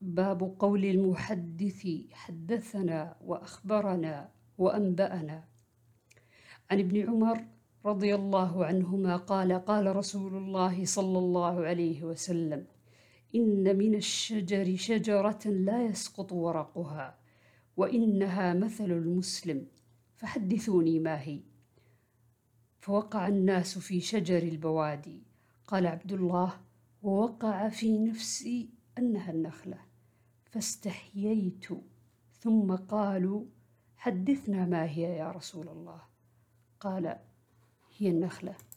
[0.00, 5.44] باب قول المحدث حدثنا وأخبرنا وأنبأنا.
[6.70, 7.44] عن ابن عمر
[7.86, 12.66] رضي الله عنهما قال قال رسول الله صلى الله عليه وسلم
[13.34, 17.18] إن من الشجر شجرة لا يسقط ورقها
[17.76, 19.66] وإنها مثل المسلم
[20.14, 21.40] فحدثوني ما هي.
[22.78, 25.22] فوقع الناس في شجر البوادي.
[25.66, 26.60] قال عبد الله
[27.02, 28.75] ووقع في نفسي
[29.16, 29.78] أنها النخلة.
[30.44, 31.66] فاستحييت.
[32.40, 33.44] ثم قالوا
[33.96, 36.02] حدثنا ما هي يا رسول الله.
[36.80, 37.18] قال
[37.98, 38.54] هي النخلة.